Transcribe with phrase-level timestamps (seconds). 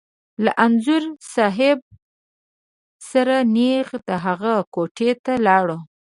[0.43, 1.03] له انځور
[1.33, 1.77] صاحب
[3.11, 5.77] سره نېغ د هغه کوټې ته لاړو.